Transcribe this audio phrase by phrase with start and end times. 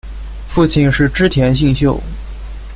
[0.49, 1.95] 父亲是织田信秀。